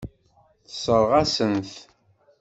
[0.65, 1.73] Tessṛeɣ-asen-t.